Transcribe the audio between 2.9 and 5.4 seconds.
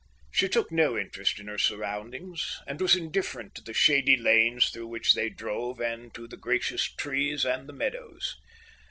indifferent to the shady lanes through which they